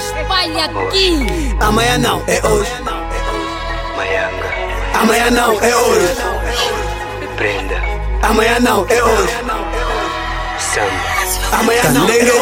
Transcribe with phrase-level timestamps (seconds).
[0.00, 1.26] trabalha aqui.
[1.60, 2.70] Amanhã não, é hoje.
[3.96, 4.54] Mayanga,
[4.94, 6.16] Amanhã não, é hoje.
[7.36, 7.80] Prenda,
[8.22, 9.34] Amanhã não, é hoje.
[10.58, 11.13] Samba.
[11.24, 11.54] Hoje.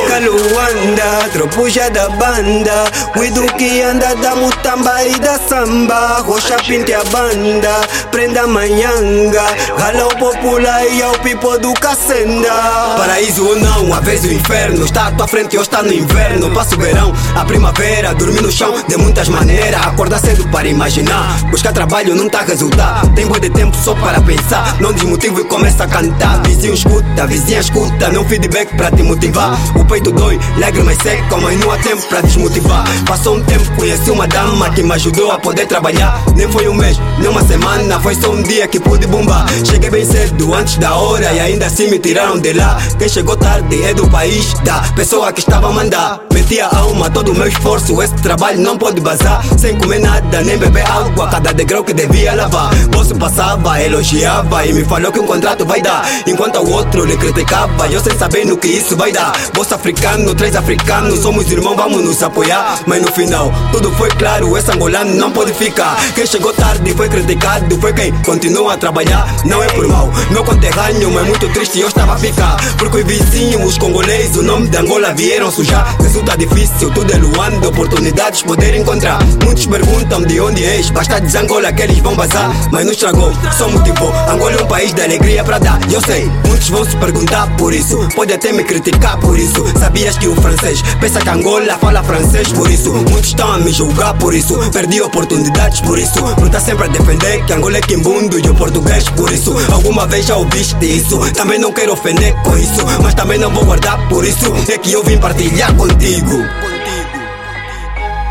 [0.08, 2.84] kaluanda, tropuja da banda.
[3.16, 6.20] Widu que anda da mutamba e da samba.
[6.22, 9.44] Rocha pinte a banda, prenda manhanga
[9.78, 12.52] Gala o popular e ao pipo do cacenda
[12.96, 14.84] Paraíso ou não, a vez o inferno.
[14.84, 16.50] Está à tua frente ou está no inverno.
[16.50, 18.74] Passa o verão, a primavera Dormir no chão.
[18.88, 21.38] De muitas maneiras Acordar cedo para imaginar.
[21.50, 23.06] Buscar trabalho não tá a resultar.
[23.14, 24.80] Tem boa de tempo só para pensar.
[24.80, 26.42] Não desmotivo e começa a cantar.
[26.42, 31.58] Vizinho escuta, vizinha escuta Não feedback para te motivar O peito dói, lágrimas secam Mas
[31.60, 32.84] não há tempo para desmotivar.
[33.06, 36.22] Passou um tempo, conheci uma dama Que me ajudou a poder trabalhar.
[36.36, 39.46] Nem foi um mês, nem uma semana Foi só um dia que pude bombar.
[39.64, 42.78] Cheguei bem cedo, antes da hora E ainda assim me tiraram de lá.
[42.98, 46.20] Quem chegou tarde é do país Da pessoa que estava a mandar.
[46.32, 50.40] Meti a alma, todo o meu esforço Esse trabalho não pode bazar Sem comer nada,
[50.42, 52.70] nem beber água Cada degrau que devia lavar.
[52.92, 56.04] Você passava, elogiava E me falou que um contrato vai dar.
[56.26, 59.32] Enquanto o outro lhe criticava Eu sem saber no que isso vai dar.
[59.52, 62.80] Bolsa africano, três africanos Somos irmãos, vamos nos apoiar.
[62.86, 65.96] Mas no final, tudo foi claro Esse angolano não pode ficar.
[66.14, 69.26] Quem chegou tarde foi criticado Foi quem continua a trabalhar.
[69.44, 72.56] Não é por mal, meu conterrâneo Mas muito triste eu estava a ficar.
[72.78, 75.96] Porque os vizinhos, os congolês O nome de Angola vieram sujar.
[76.00, 79.18] Resulta difícil, tudo é luando Oportunidades poder encontrar.
[79.44, 82.50] Muitos perguntam de onde és Basta Angola que eles vão vazar.
[82.70, 84.12] Mas não estragou, só motivou.
[84.28, 87.72] Angola é um país de alegria para dar eu sei, muitos vão se perguntar por
[87.72, 89.64] isso Pode até me criticar por isso.
[89.78, 92.92] Sabias que o francês pensa que Angola fala francês por isso.
[92.92, 94.58] Muitos estão a me julgar por isso.
[94.70, 96.22] Perdi oportunidades por isso.
[96.34, 99.54] Por estar sempre a defender que Angola é quimbundo E o português por isso.
[99.72, 103.64] Alguma vez já ouviste isso Também não quero ofender com isso Mas também não vou
[103.64, 104.52] guardar por isso.
[104.68, 106.44] É que eu vim partilhar contigo.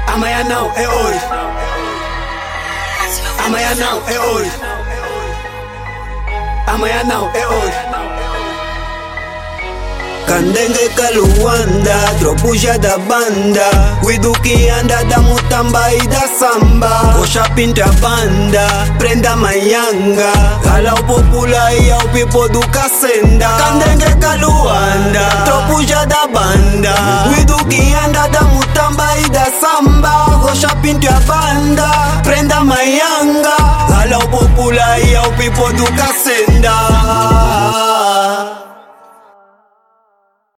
[0.07, 1.19] Amanhã não, é hoje.
[3.45, 4.51] Amanhã não, é hoje.
[6.67, 8.10] Amanhã não, é hoje
[10.31, 13.67] Kandengue kaluanda, tropuja da banda.
[14.01, 17.11] Widu que anda da mutamba e da samba.
[17.17, 18.65] Rocha pinta a banda,
[18.97, 20.31] prenda manhanga
[20.63, 26.93] Gala o popular e ao pipo do cacenda Kandengue kaluanda, tropuja da banda.
[27.35, 30.11] Widu que anda da mutamba e da samba.
[30.41, 31.91] Rocha pinta a banda,
[32.23, 33.57] prenda manhanga
[33.89, 36.71] Gala o popular e ao pipo do cacenda